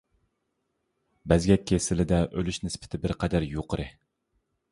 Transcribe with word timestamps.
بەزگەك 1.33 1.67
كېسىلىدە 1.73 2.21
ئۆلۈش 2.39 2.59
نىسبىتى 2.65 3.01
بىر 3.05 3.15
قەدەر 3.25 3.45
يۇقىرى. 3.53 3.87